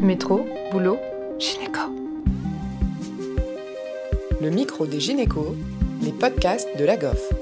[0.00, 0.98] Métro, boulot,
[1.38, 1.80] gynéco.
[4.42, 5.54] Le micro des gynécos,
[6.02, 7.32] les podcasts de la GOF.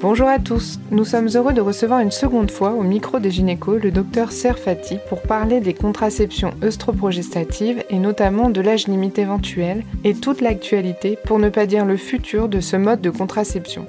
[0.00, 3.82] Bonjour à tous, nous sommes heureux de recevoir une seconde fois au micro des gynécos
[3.82, 10.14] le docteur Serfati pour parler des contraceptions œstroprogestatives et notamment de l'âge limite éventuel et
[10.14, 13.86] toute l'actualité, pour ne pas dire le futur de ce mode de contraception.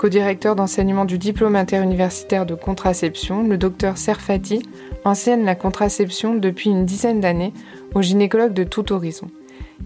[0.00, 4.62] Co-directeur d'enseignement du diplôme interuniversitaire de contraception, le docteur Serfati
[5.04, 7.52] enseigne la contraception depuis une dizaine d'années
[7.94, 9.30] aux gynécologues de tout horizon.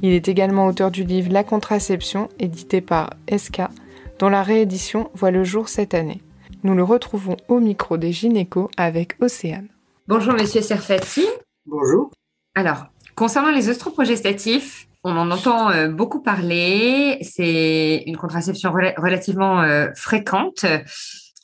[0.02, 3.62] Il est également auteur du livre La contraception, édité par SK,
[4.20, 6.22] dont la réédition voit le jour cette année.
[6.62, 9.66] Nous le retrouvons au micro des gynécos avec Océane.
[10.06, 11.26] Bonjour Monsieur Serfati.
[11.66, 12.12] Bonjour.
[12.54, 12.84] Alors,
[13.16, 17.18] concernant les œstroprogestatifs, on en entend euh, beaucoup parler.
[17.22, 20.64] C'est une contraception relativement euh, fréquente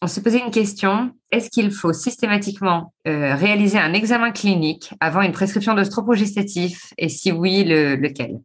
[0.02, 1.10] on s'est posé une question.
[1.30, 7.32] Est-ce qu'il faut systématiquement euh, réaliser un examen clinique avant une prescription d'oestrogestatif Et si
[7.32, 8.40] oui, lequel?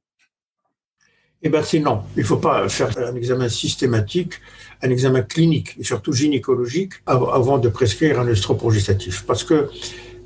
[1.41, 2.01] Eh bien, c'est non.
[2.17, 4.33] Il ne faut pas faire un examen systématique,
[4.81, 9.23] un examen clinique et surtout gynécologique avant de prescrire un œstroprogestatif.
[9.25, 9.69] Parce que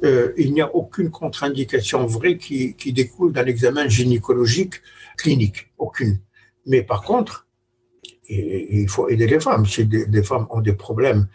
[0.03, 4.75] euh, il n'y a aucune contre-indication vraie qui, découle d'un examen gynécologique
[5.17, 5.71] clinique.
[5.77, 6.19] Aucune.
[6.65, 7.47] Mais par contre,
[8.29, 9.65] il faut aider les femmes.
[9.65, 11.27] Si des, femmes ont des problèmes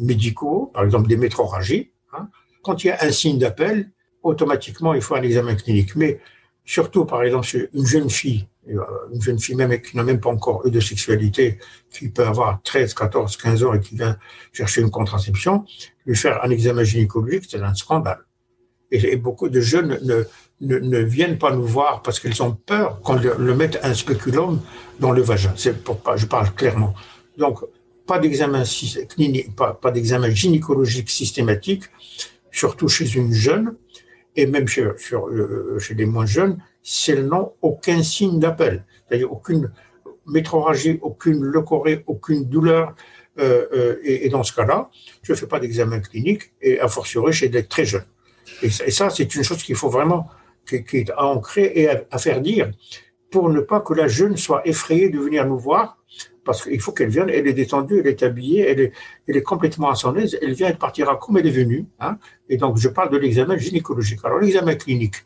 [0.00, 2.28] médicaux, par exemple des métroragies, hein,
[2.62, 3.90] quand il y a un signe d'appel,
[4.22, 5.96] automatiquement il faut un examen clinique.
[5.96, 6.20] Mais
[6.64, 8.80] surtout, par exemple, une jeune fille, euh,
[9.12, 11.58] une jeune fille même qui n'a même pas encore eu de sexualité,
[11.90, 14.16] qui peut avoir 13, 14, 15 ans et qui vient
[14.52, 15.64] chercher une contraception,
[16.06, 18.20] lui faire un examen gynécologique, c'est un scandale.
[18.92, 20.24] Et, beaucoup de jeunes ne,
[20.60, 24.60] ne, ne, viennent pas nous voir parce qu'ils ont peur qu'on le, mette un spéculum
[24.98, 25.52] dans le vagin.
[25.56, 26.94] C'est pour pas, je parle clairement.
[27.38, 27.60] Donc,
[28.06, 28.64] pas d'examen
[29.56, 31.84] pas d'examen gynécologique systématique,
[32.50, 33.76] surtout chez une jeune,
[34.36, 36.58] et même chez, chez les moins jeunes,
[37.08, 39.70] elles n'ont aucun signe d'appel, c'est-à-dire aucune
[40.26, 42.94] métroragie, aucune leucorrhée, aucune douleur,
[43.38, 44.90] euh, euh, et, dans ce cas-là,
[45.22, 48.06] je ne fais pas d'examen clinique, et a fortiori chez des très jeunes.
[48.62, 50.28] Et, ça, c'est une chose qu'il faut vraiment,
[50.66, 52.70] qui, est à ancrer et à, faire dire
[53.30, 55.98] pour ne pas que la jeune soit effrayée de venir nous voir,
[56.44, 59.94] parce qu'il faut qu'elle vienne, elle est détendue, elle est habillée, elle est, complètement à
[59.94, 61.86] son aise, elle vient, elle partira comme elle est venue.
[62.00, 62.18] Hein.
[62.48, 64.20] Et donc, je parle de l'examen gynécologique.
[64.24, 65.16] Alors, l'examen clinique,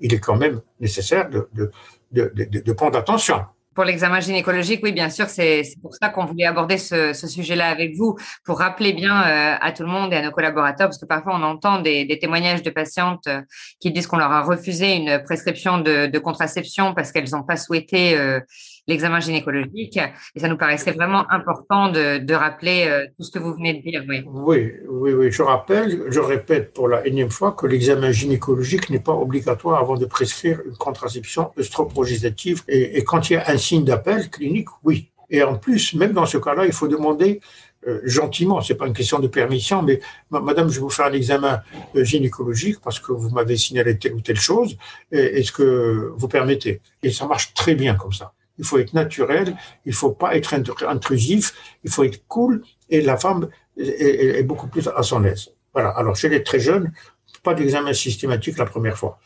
[0.00, 3.44] il est quand même nécessaire de, de, de prendre attention.
[3.78, 7.94] Pour l'examen gynécologique, oui, bien sûr, c'est pour ça qu'on voulait aborder ce, sujet-là avec
[7.94, 11.06] vous, pour rappeler bien euh, à tout le monde et à nos collaborateurs, parce que
[11.06, 13.40] parfois on entend des, témoignages de patientes euh,
[13.78, 18.18] qui disent qu'on leur a refusé une prescription de, contraception parce qu'elles n'ont pas souhaité
[18.18, 18.40] euh,
[18.88, 19.98] l'examen gynécologique.
[20.34, 24.02] Et ça nous paraissait vraiment important de, rappeler tout ce que vous venez de dire.
[24.08, 24.24] Oui.
[24.26, 25.30] oui, oui, oui.
[25.30, 29.96] Je rappelle, je répète pour la énième fois que l'examen gynécologique n'est pas obligatoire avant
[29.96, 32.62] de prescrire une contraception œstroprogestative.
[32.68, 35.10] Et, et quand il y a un signe d'appel clinique, oui.
[35.30, 37.40] Et en plus, même dans ce cas-là, il faut demander
[37.86, 40.00] euh, gentiment, c'est pas une question de permission, mais
[40.30, 41.60] madame, je vais vous faire un examen
[41.94, 44.76] euh, gynécologique parce que vous m'avez signalé telle ou telle chose,
[45.12, 48.32] est-ce que vous permettez Et ça marche très bien comme ça.
[48.58, 50.54] Il faut être naturel, il faut pas être
[50.86, 51.54] intrusif,
[51.84, 55.50] il faut être cool, et la femme est, beaucoup plus à son aise.
[55.72, 55.90] Voilà.
[55.90, 56.92] Alors, chez les très jeunes,
[57.42, 59.18] pas d'examen systématique la première fois.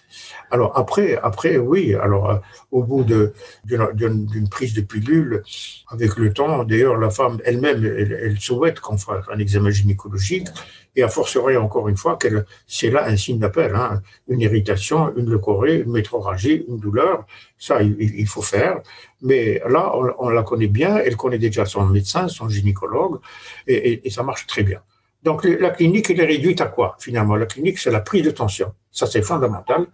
[0.51, 2.37] Alors après, après oui, alors euh,
[2.71, 5.43] au bout d'une prise de pilule,
[5.89, 10.49] avec le temps, d'ailleurs la femme elle-même, elle, souhaite qu'on fasse un examen gynécologique,
[10.95, 15.13] et à fortiori encore une fois qu'elle, c'est là un signe d'appel, hein, une irritation,
[15.17, 17.25] une leucorrhée, une métroragie, une douleur,
[17.59, 18.81] ça il, faut faire.
[19.23, 23.21] Mais là, on, la connaît bien, elle connaît déjà son médecin, son gynécologue,
[23.67, 24.81] et ça marche très bien.
[25.23, 27.37] Donc la clinique, elle est réduite à quoi finalement?
[27.37, 28.73] La clinique, c'est la prise de tension.
[28.91, 29.87] Ça, c'est fondamental.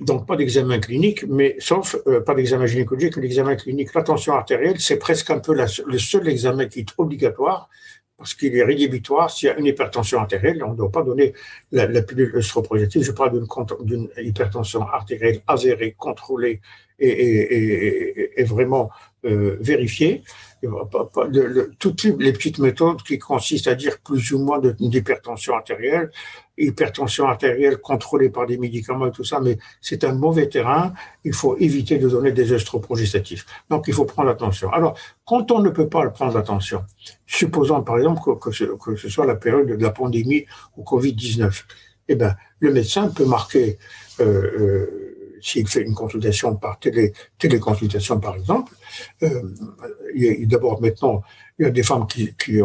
[0.00, 3.94] Donc pas d'examen clinique, mais sauf euh, pas d'examen gynécologique, l'examen clinique.
[3.94, 7.68] La tension artérielle, c'est presque un peu le seul examen qui est obligatoire
[8.18, 10.62] parce qu'il est rédhibitoire s'il y a une hypertension artérielle.
[10.64, 11.32] On ne doit pas donner
[11.70, 13.02] la, la pilule œstroprogestative.
[13.04, 13.40] Je parle
[13.82, 16.60] d'une hypertension artérielle avérée, contrôlée
[16.98, 18.90] et, et vraiment
[19.24, 20.22] euh, vérifiée
[21.78, 26.10] toutes les petites méthodes qui consistent à dire plus ou moins d'hypertension artérielle,
[26.56, 30.92] hypertension artérielle contrôlée par des médicaments et tout ça, mais c'est un mauvais terrain.
[31.24, 33.44] Il faut éviter de donner des œstroprogestatifs.
[33.70, 34.72] Donc, il faut prendre attention.
[34.72, 36.82] Alors, quand on ne peut pas prendre attention,
[37.26, 41.64] supposons par exemple que, ce, soit la période de la pandémie ou Covid-19,
[42.08, 43.78] eh ben, le médecin peut marquer
[44.20, 48.72] euh, euh, s'il fait une consultation par télé, téléconsultation, par exemple,
[49.22, 49.42] euh,
[50.46, 51.22] d'abord maintenant,
[51.58, 52.60] il y a des femmes qui, qui,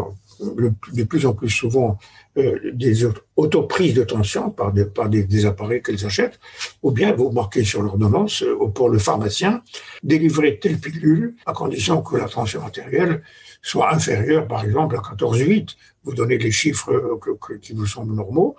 [0.93, 1.97] de plus en plus souvent
[2.37, 3.05] euh, des
[3.35, 6.39] autoprises de tension par des, par des, appareils qu'elles achètent,
[6.81, 9.61] ou bien vous marquez sur l'ordonnance euh, pour le pharmacien
[10.01, 13.23] délivrer telle pilule à condition que la tension artérielle
[13.61, 15.75] soit inférieure, par exemple, à 14,8.
[16.05, 17.19] Vous donnez les chiffres
[17.61, 18.55] qui vous semblent normaux,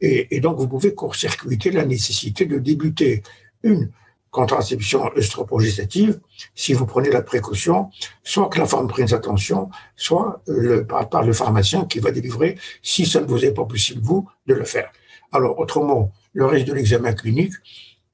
[0.00, 3.22] et donc vous pouvez court-circuiter la nécessité de débuter
[3.64, 3.90] une
[4.30, 6.20] contraception œstroprogestative,
[6.54, 7.90] si vous prenez la précaution,
[8.22, 13.06] soit que la femme prenne attention, soit le, par, le pharmacien qui va délivrer, si
[13.06, 14.90] ça ne vous est pas possible, vous, de le faire.
[15.32, 17.54] Alors, autrement, le reste de l'examen clinique,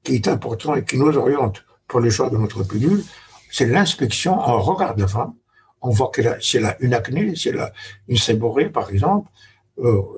[0.05, 3.03] qui est important et qui nous oriente pour le choix de notre pilule,
[3.51, 5.35] c'est l'inspection en regard de la femme.
[5.83, 7.73] On voit qu'elle a, si une acné, si elle
[8.09, 9.50] une séborrhée, par exemple, euh,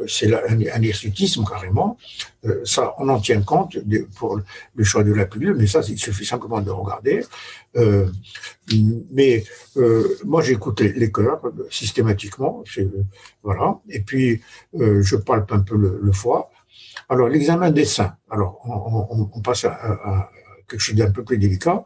[0.07, 1.97] c'est un, hirsutisme carrément.
[2.45, 3.77] Euh, ça, on en tient compte
[4.17, 4.41] pour
[4.75, 7.25] le choix de la pilule, mais ça, il suffit simplement de regarder.
[7.77, 8.09] Euh,
[9.13, 9.45] mais
[10.25, 12.65] moi, j'écoute les, les cœurs systématiquement,
[13.43, 13.81] voilà.
[13.89, 14.41] Et puis,
[14.75, 16.51] je palpe un peu le, foie.
[17.09, 18.17] Alors, l'examen des seins.
[18.31, 20.31] Alors, on, passe à,
[20.69, 21.85] quelque chose d'un peu plus délicat.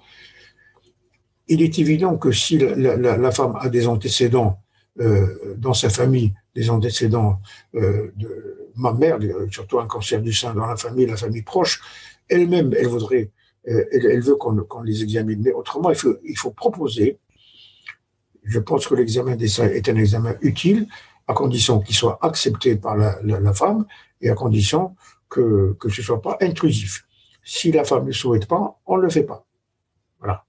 [1.49, 4.61] Il est évident que si la femme a des antécédents
[4.97, 7.41] dans sa famille des antécédents
[7.75, 9.19] euh, de ma mère,
[9.51, 11.81] surtout un cancer du sein dans la famille, la famille proche,
[12.29, 13.31] elle-même, elle voudrait,
[13.69, 15.41] euh, elle, veut qu'on les examine.
[15.43, 17.19] Mais autrement, il faut, il faut proposer.
[18.43, 20.89] Je pense que l'examen des seins est un examen utile,
[21.29, 23.85] à condition qu'il soit accepté par la, la, femme
[24.21, 24.95] et à condition
[25.29, 27.05] que, que ce soit pas intrusif.
[27.43, 29.45] Si la femme ne souhaite pas, on ne le fait pas.
[30.21, 30.45] Voilà.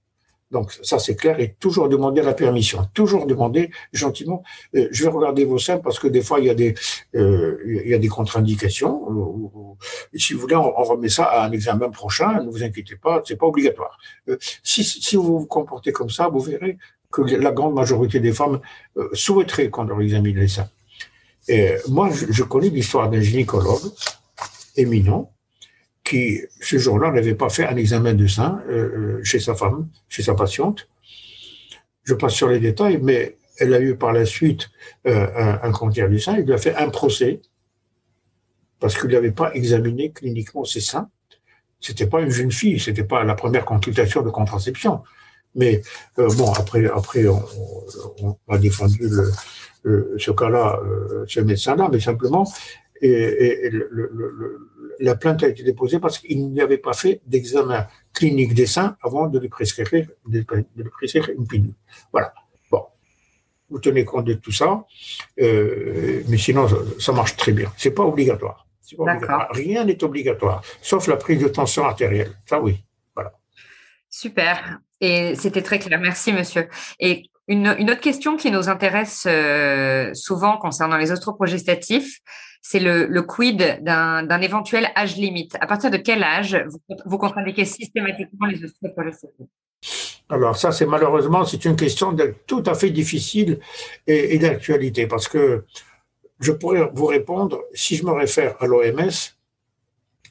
[0.50, 4.42] Donc ça c'est clair et toujours demander la permission, toujours demander gentiment.
[4.74, 6.74] Euh, je vais regarder vos seins parce que des fois il y a des
[7.14, 9.76] euh, il y a des contre-indications.
[10.14, 12.42] si vous voulez, on, remet ça à un examen prochain.
[12.42, 13.98] Ne vous inquiétez pas, c'est pas obligatoire.
[14.28, 16.78] Euh, si, si vous vous comportez comme ça, vous verrez
[17.12, 18.60] que la grande majorité des femmes
[18.96, 20.68] euh, souhaiteraient qu'on leur examine les seins.
[21.46, 23.92] Et moi, je, je connais l'histoire d'un gynécologue
[24.76, 25.30] éminent
[26.08, 29.88] qui, ce jour-là, n'avait pas fait un examen de sein euh, euh, chez sa femme,
[30.08, 30.88] chez sa patiente.
[32.04, 34.70] Je passe sur les détails, mais elle a eu par la suite
[35.06, 36.38] euh, un, cancer du sein.
[36.38, 37.40] Il lui a fait un procès
[38.80, 41.10] parce qu'il n'avait pas examiné cliniquement ses seins.
[41.80, 45.02] C'était pas une jeune fille, c'était pas la première consultation de contraception.
[45.54, 45.82] Mais
[46.16, 49.08] bon, après, après, on, a défendu
[49.84, 50.80] ce cas-là,
[51.26, 52.44] ce médecin-là, mais simplement,
[53.00, 53.70] et,
[55.00, 58.96] la plainte a été déposée parce qu'il n'y avait pas fait d'examen clinique des seins
[59.02, 60.44] avant de lui prescrire, de,
[60.76, 61.74] lui prescrire une pilule.
[62.12, 62.32] Voilà.
[62.70, 62.84] Bon,
[63.70, 64.84] vous tenez compte de tout ça,
[65.40, 66.66] euh, mais sinon
[66.98, 67.72] ça, marche très bien.
[67.76, 68.66] C'est pas obligatoire.
[68.96, 69.48] Pas obligatoire.
[69.52, 72.32] Rien n'est obligatoire, sauf la prise de tension artérielle.
[72.46, 72.82] Ça oui.
[73.14, 73.32] Voilà.
[74.08, 74.80] Super.
[75.00, 76.00] Et c'était très clair.
[76.00, 76.68] Merci, monsieur.
[76.98, 82.18] Et une, autre question qui nous intéresse euh, souvent concernant les ostroprogestatifs,
[82.60, 85.56] c'est le, quid d'un éventuel âge limite.
[85.60, 89.48] À partir de quel âge vous, vous systématiquement les ostéoporostatiques
[90.30, 92.14] alors ça, c'est malheureusement, c'est une question
[92.46, 93.60] tout à fait difficile
[94.06, 95.64] et, d'actualité parce que
[96.40, 99.10] je pourrais vous répondre, si je me réfère à l'OMS,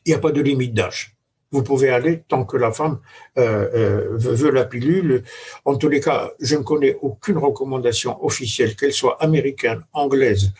[0.05, 1.16] il n'y a pas de limite d'âge.
[1.51, 2.99] Vous pouvez aller tant que la femme
[3.37, 5.23] euh, euh, veut la pilule.
[5.63, 10.51] En tous les cas, je ne connais aucune recommandation officielle, qu'elle soit américaine, anglaise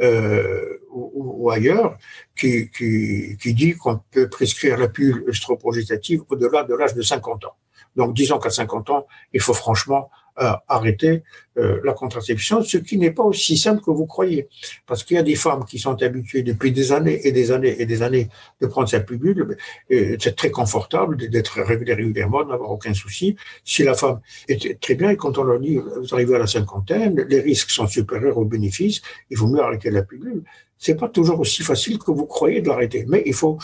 [0.00, 1.96] euh, ou, ailleurs
[2.36, 7.44] qui, qui, qui dit qu'on peut prescrire la pilule œstroprogestative au-delà de l'âge de 50
[7.46, 7.56] ans.
[7.96, 11.22] Donc disons qu'à 50 ans, il faut franchement arrêter
[11.56, 14.48] euh, la contraception, ce qui n'est pas aussi simple que vous croyez.
[14.86, 17.80] Parce qu'il y a des femmes qui sont habituées depuis des années et des années
[17.80, 18.28] et des années
[18.60, 19.56] de prendre cette pilule.
[19.88, 23.36] C'est très confortable d'être régulièrement, d'avoir aucun souci.
[23.64, 26.46] Si la femme est très bien et quand on leur dit vous arrivez à la
[26.46, 30.42] cinquantaine, les risques sont supérieurs aux bénéfices, il vaut mieux arrêter la pilule.
[30.78, 33.58] C'est pas toujours aussi facile que vous croyez de l'arrêter, mais il faut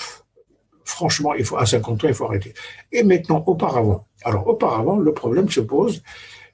[0.84, 2.52] franchement, il faut à 50 ans, il faut arrêter.
[2.92, 6.02] Et maintenant, auparavant, alors auparavant, le problème se pose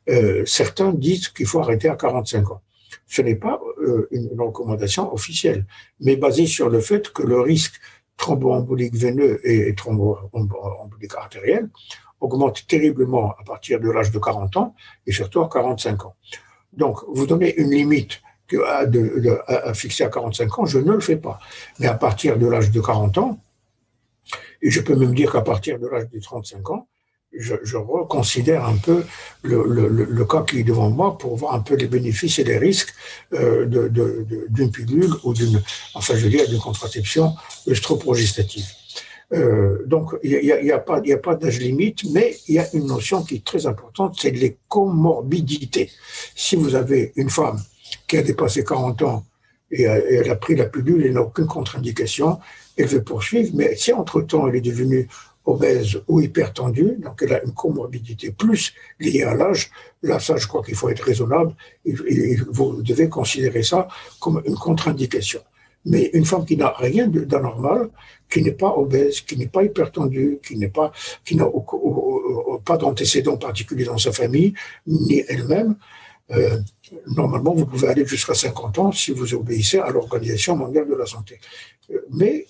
[0.08, 2.62] euh, certains disent qu'il faut arrêter à 45 ans.
[3.06, 5.64] Ce n'est pas euh, une recommandation officielle,
[6.00, 7.74] mais basée sur le fait que le risque
[8.16, 11.68] thromboembolique veineux et thromboembolique artériel
[12.20, 14.74] augmente terriblement à partir de l'âge de 40 ans
[15.06, 16.16] et surtout à 45 ans.
[16.72, 18.20] Donc, vous donnez une limite
[18.64, 21.38] à, fixer à 45 ans, je ne le fais pas.
[21.78, 23.38] Mais à partir de l'âge de 40 ans,
[24.62, 26.88] et je peux même dire qu'à partir de l'âge de 35 ans,
[27.32, 29.04] je, reconsidère un peu
[29.42, 32.94] le, cas qui est devant moi pour voir un peu les bénéfices et les risques
[33.34, 33.66] euh,
[34.48, 35.62] d'une pilule ou d'une,
[35.94, 37.34] enfin je dire, d'une contraception
[37.68, 38.66] œstroprogestative.
[39.32, 43.24] Euh, donc, il n'y a, pas, pas d'âge limite, mais il y a une notion
[43.24, 45.90] qui est très importante, c'est les comorbidités.
[46.34, 47.60] Si vous avez une femme
[48.06, 49.24] qui a dépassé 40 ans
[49.70, 52.38] et, elle a pris la pilule, elle n'a aucune contre-indication,
[52.76, 55.08] elle veut poursuivre, mais si entre-temps elle est devenue
[55.46, 59.70] obèse ou hypertendue, donc elle a une comorbidité plus liée à l'âge,
[60.02, 63.88] là, ça, je crois qu'il faut être raisonnable, et, vous devez considérer ça
[64.20, 65.40] comme une contre-indication.
[65.84, 67.90] Mais une femme qui n'a rien d'anormal,
[68.28, 70.90] qui n'est pas obèse, qui n'est pas hypertendue, qui n'est pas,
[71.24, 71.46] qui n'a
[72.64, 74.52] pas d'antécédents particuliers dans sa famille,
[74.86, 75.76] ni elle-même,
[76.32, 76.58] euh,
[77.06, 81.06] normalement, vous pouvez aller jusqu'à 50 ans si vous obéissez à l'Organisation mondiale de la
[81.06, 81.38] santé.
[81.92, 82.46] Euh, mais,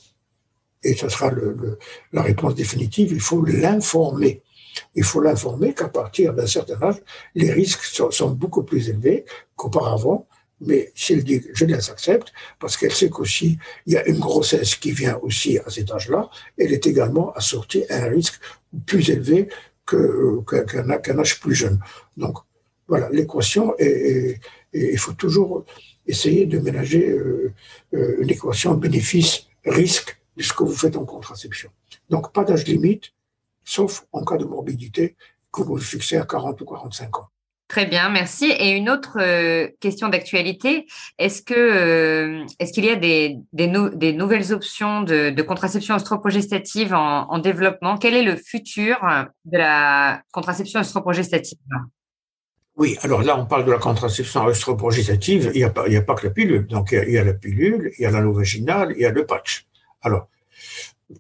[0.83, 1.79] et ce sera le,
[2.13, 4.43] la réponse définitive, il faut l'informer.
[4.95, 7.03] Il faut l'informer qu'à partir d'un certain âge,
[7.35, 9.25] les risques sont, beaucoup plus élevés
[9.57, 10.29] qu'auparavant.
[10.61, 14.19] Mais si elle dit je les accepte, parce qu'elle sait qu'aussi il y a une
[14.19, 18.41] grossesse qui vient aussi à cet âge-là, elle est également assortie à un risque
[18.87, 19.49] plus élevé
[19.87, 21.79] qu'un âge plus jeune.
[22.17, 22.39] Donc,
[22.89, 24.39] voilà, l'équation, et
[24.73, 25.65] il faut toujours
[26.07, 27.53] essayer de ménager euh,
[27.95, 31.71] euh, une équation bénéfice-risque de ce que vous faites en contraception.
[32.11, 33.13] Donc, pas d'âge limite,
[33.65, 35.17] sauf en cas de morbidité
[35.53, 37.29] que vous fixez à 40 ou 45 ans.
[37.69, 38.47] Très bien, merci.
[38.47, 40.87] Et une autre euh, question d'actualité,
[41.19, 47.39] est-ce que est-ce qu'il y a des, des, nouvelles options de, contraception œstroprogestative en, en,
[47.41, 47.99] développement?
[47.99, 48.99] Quel est le futur
[49.47, 51.59] de la contraception œstroprogestative
[52.77, 55.51] oui, alors là, on parle de la contraception œstroprogestative.
[55.55, 56.67] Il n'y a, pas, a pas que la pilule.
[56.67, 59.25] Donc, il y a, la pilule, il y a l'anneau vaginal, il y a le
[59.25, 59.67] patch.
[60.03, 60.29] Alors,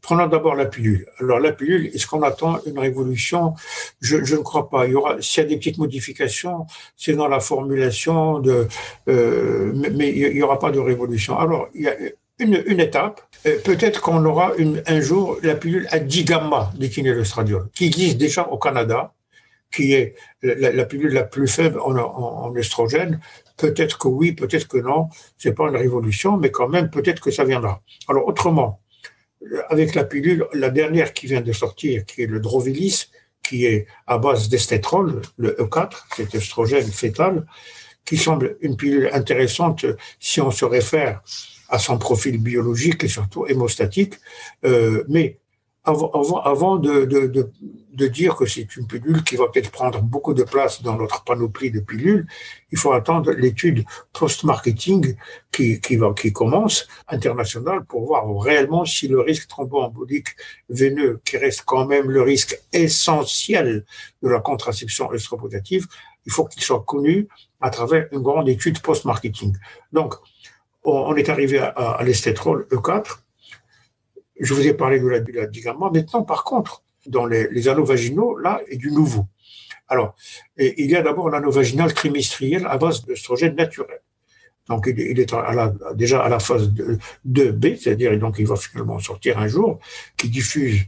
[0.02, 1.06] prenons d'abord la pilule.
[1.20, 3.54] Alors, la pilule, est-ce qu'on attend une révolution?
[4.00, 4.86] Je, ne crois pas.
[4.86, 6.66] Il y aura, s'il y a des petites modifications,
[6.96, 8.68] c'est dans la formulation de,
[9.08, 11.38] euh, mais, il n'y aura pas de révolution.
[11.38, 11.96] Alors, il y a
[12.38, 13.22] une, étape.
[13.46, 14.52] Euh, peut-être qu'on aura
[14.86, 19.12] un jour la pilule à 10 gamma d'équinélostradiol, qui existe déjà au Canada
[19.72, 23.20] qui est la, pilule la plus faible en, en, estrogène,
[23.56, 25.08] peut-être que oui, peut-être que non,
[25.38, 27.82] c'est pas une révolution, mais quand même, peut-être que ça viendra.
[28.08, 28.80] Alors, autrement,
[29.68, 33.10] avec la pilule, la dernière qui vient de sortir, qui est le Drovilis,
[33.42, 37.46] qui est à base d'estétrol, le E4, cet estrogène fœtal,
[38.04, 39.86] qui semble une pilule intéressante
[40.20, 41.22] si on se réfère
[41.68, 44.14] à son profil biologique et surtout hémostatique,
[44.64, 45.38] euh, mais
[45.86, 47.50] avant, avant, avant de, de, de,
[47.92, 51.22] de, dire que c'est une pilule qui va peut-être prendre beaucoup de place dans notre
[51.22, 52.26] panoplie de pilules,
[52.72, 55.16] il faut attendre l'étude post-marketing
[55.52, 60.30] qui, qui, qui commence internationale pour voir réellement si le risque thromboembolique
[60.68, 63.84] veineux, qui reste quand même le risque essentiel
[64.22, 65.86] de la contraception œstroprotative,
[66.26, 67.28] il faut qu'il soit connu
[67.60, 69.56] à travers une grande étude post-marketing.
[69.92, 70.14] Donc,
[70.82, 73.18] on, est arrivé à, à l'estétrol E4,
[74.40, 78.36] je vous ai parlé de la, de Maintenant, par contre, dans les, les, anneaux vaginaux,
[78.36, 79.26] là, est du nouveau.
[79.88, 80.16] Alors,
[80.56, 84.00] il y a d'abord l'anneau vaginal trimestriel à base d'œstrogène naturel.
[84.68, 86.72] Donc, il, est à la, déjà à la phase
[87.24, 89.78] 2B, c'est-à-dire donc il va finalement sortir un jour,
[90.16, 90.80] qui diffuse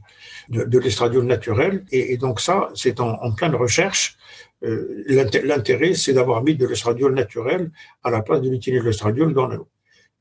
[0.49, 1.85] de, de l'estradiol naturel.
[1.93, 4.17] Et, donc ça, c'est en, en, pleine recherche.
[4.65, 5.05] Euh,
[5.45, 7.71] L'intérêt, c'est d'avoir mis de l'estradiol naturel
[8.03, 9.69] à la place de l'utiliser l'estradiol dans l'anneau.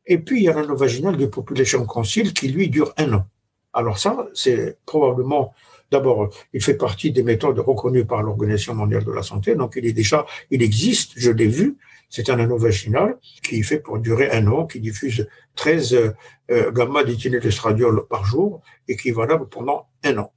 [0.08, 3.26] Et puis, il y a l'anneau vaginal de population concile qui, lui, dure un an.
[3.74, 5.54] Alors ça, c'est probablement,
[5.92, 9.54] d'abord, il fait partie des méthodes reconnues par l'Organisation mondiale de la santé.
[9.56, 11.78] Donc, il est déjà, il existe, je l'ai vu.
[12.10, 16.14] C'est un anneau vaginal qui fait pour durer un an, qui diffuse 13
[16.50, 20.32] euh, gamma d'éthylénestradiol par jour et qui est valable pendant un an.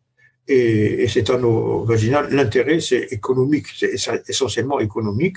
[0.49, 3.95] Et, et cet anneau vaginal, l'intérêt, c'est économique, c'est
[4.29, 5.37] essentiellement économique,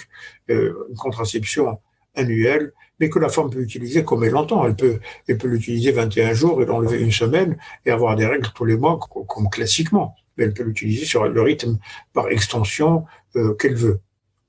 [0.50, 1.78] euh, une contraception
[2.16, 4.66] annuelle mais que la femme peut utiliser comme elle l'entend.
[4.66, 8.50] Elle peut, elle peut l'utiliser 21 jours et l'enlever une semaine et avoir des règles
[8.54, 10.16] tous les mois comme classiquement.
[10.38, 11.78] Mais elle peut l'utiliser sur le rythme
[12.14, 14.00] par extension euh, qu'elle veut.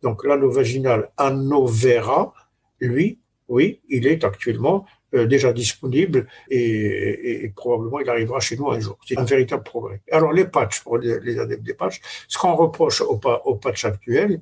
[0.03, 2.35] Donc l'anneau vaginal Anovera,
[2.81, 8.71] lui, oui, il est actuellement euh, déjà disponible et, et, probablement il arrivera chez nous
[8.71, 8.99] un jour.
[9.07, 10.01] C'est un véritable progrès.
[10.11, 14.41] Alors les patchs, pour les, adeptes des patchs, ce qu'on reproche au, au patch actuel,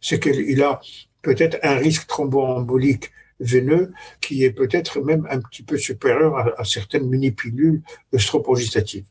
[0.00, 0.80] c'est qu'il a
[1.22, 7.08] peut-être un risque thromboembolique veineux qui est peut-être même un petit peu supérieur à, certaines
[7.08, 7.82] mini-pilules
[8.14, 9.06] œstroprogestatives.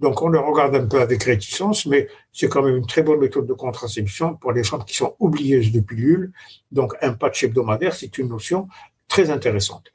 [0.00, 3.20] Donc on le regarde un peu avec réticence, mais c'est quand même une très bonne
[3.20, 6.32] méthode de contraception pour les femmes qui sont oublieuses de pilules.
[6.70, 8.68] Donc un patch hebdomadaire, c'est une notion
[9.08, 9.92] très intéressante.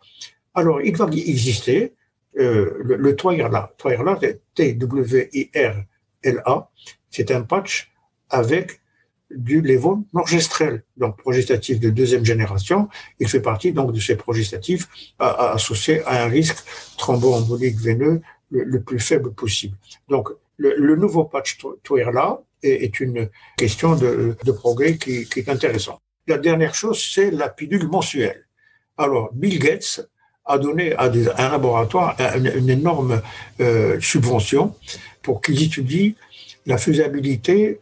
[0.53, 1.93] Alors il va exister
[2.39, 3.73] euh, le, le Twyerla.
[3.77, 4.19] Twyerla,
[4.55, 5.85] T-W-I-R-L-A,
[7.09, 7.91] c'est un patch
[8.29, 8.81] avec
[9.29, 12.87] du lévonorgestrel, donc progestatif de deuxième génération.
[13.19, 14.87] Il fait partie donc de ces progestatifs
[15.19, 16.57] associés à un risque
[16.97, 19.75] thromboembolique veineux le, plus faible possible.
[20.07, 25.49] Donc, le, nouveau patch TOIRLA est, est, une question de, de progrès qui, qui, est
[25.49, 25.99] intéressant.
[26.27, 28.47] la dernière chose, c'est la pilule mensuelle.
[28.97, 30.07] Alors, Bill Gates
[30.45, 33.21] a donné à, un laboratoire une, énorme
[33.59, 34.73] euh, subvention
[35.21, 36.13] pour qu'ils étudient
[36.65, 37.79] la faisabilité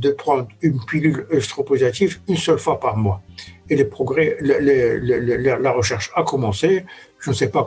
[0.00, 3.20] de prendre une pilule œstropositive une seule fois par mois.
[3.68, 6.84] Et les progrès, la recherche a commencé.
[7.20, 7.64] Je ne sais pas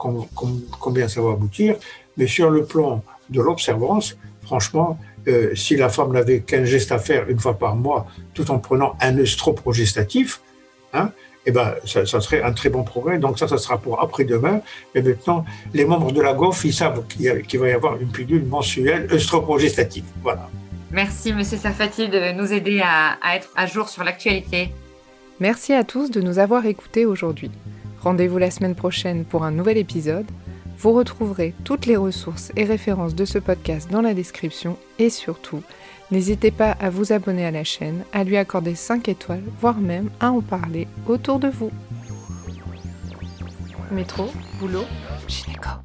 [0.79, 1.75] combien ça va aboutir,
[2.17, 6.99] mais sur le plan de l'observance, franchement, euh, si la femme n'avait qu'un geste à
[6.99, 10.41] faire une fois par mois, tout en prenant un œstroprogestatif,
[10.93, 11.11] hein,
[11.45, 13.19] eh ben, ça, serait un très bon progrès.
[13.19, 14.61] Donc ça, ça sera pour après-demain.
[14.95, 18.43] Mais maintenant, les membres de la GOF, ils savent qu'il va y avoir une pilule
[18.45, 20.05] mensuelle œstroprogestative.
[20.21, 20.49] Voilà.
[20.93, 24.69] Merci, Monsieur Safati, de nous aider à, à être à jour sur l'actualité.
[25.39, 27.50] Merci à tous de nous avoir écoutés aujourd'hui.
[28.01, 30.27] Rendez-vous la semaine prochaine pour un nouvel épisode.
[30.77, 35.63] Vous retrouverez toutes les ressources et références de ce podcast dans la description et surtout,
[36.12, 40.12] n'hésitez pas à vous abonner à la chaîne, à lui accorder 5 étoiles, voire même
[40.19, 41.71] à en parler autour de vous.
[43.89, 44.85] Métro, boulot,
[45.27, 45.83] gynéco.